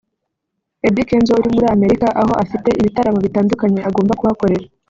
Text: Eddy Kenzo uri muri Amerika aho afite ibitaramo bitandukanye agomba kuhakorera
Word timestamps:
Eddy 0.87 1.03
Kenzo 1.09 1.31
uri 1.39 1.49
muri 1.55 1.67
Amerika 1.75 2.07
aho 2.21 2.31
afite 2.43 2.69
ibitaramo 2.79 3.19
bitandukanye 3.25 3.79
agomba 3.87 4.17
kuhakorera 4.19 4.65